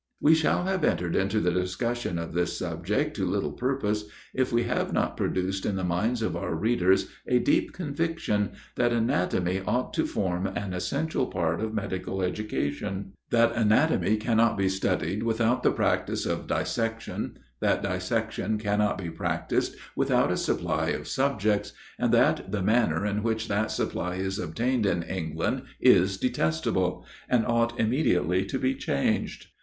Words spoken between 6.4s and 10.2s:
readers a deep conviction, that anatomy ought to